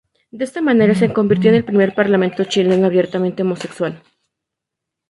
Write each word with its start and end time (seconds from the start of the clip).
De 0.31 0.45
esta 0.45 0.61
manera, 0.63 0.95
se 0.95 1.13
convirtió 1.13 1.51
en 1.51 1.57
el 1.57 1.63
primer 1.63 1.93
parlamentario 1.93 2.45
chileno 2.45 2.87
abiertamente 2.87 3.43
homosexual. 3.43 4.01